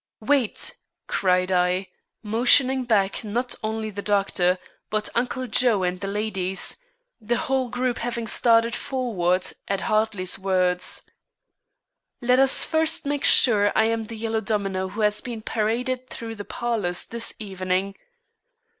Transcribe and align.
"Wait!" 0.21 0.73
cried 1.05 1.51
I, 1.51 1.89
motioning 2.23 2.85
back 2.85 3.23
not 3.23 3.53
only 3.63 3.91
the 3.91 4.01
doctor, 4.01 4.57
but 4.89 5.09
Uncle 5.13 5.45
Joe 5.45 5.83
and 5.83 5.99
the 6.01 6.07
ladies 6.07 6.77
the 7.19 7.37
whole 7.37 7.69
group 7.69 7.99
having 7.99 8.25
started 8.25 8.75
forward 8.75 9.45
at 9.67 9.81
Hartley's 9.81 10.39
words. 10.39 11.03
"Let 12.19 12.39
us 12.39 12.65
first 12.65 13.05
make 13.05 13.23
sure 13.25 13.71
I 13.77 13.83
am 13.83 14.05
the 14.05 14.17
Yellow 14.17 14.41
Domino 14.41 14.87
who 14.87 15.01
has 15.01 15.21
been 15.21 15.43
paraded 15.43 16.09
through 16.09 16.33
the 16.33 16.45
parlors 16.45 17.05
this 17.05 17.35
evening. 17.37 17.95